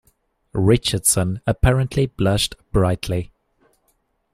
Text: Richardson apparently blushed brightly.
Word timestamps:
Richardson 0.53 1.41
apparently 1.45 2.07
blushed 2.07 2.55
brightly. 2.71 3.31